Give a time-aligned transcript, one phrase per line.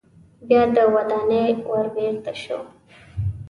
[0.47, 2.59] بیا د ودانۍ ور بیرته شو.